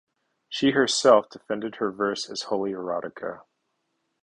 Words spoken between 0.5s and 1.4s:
herself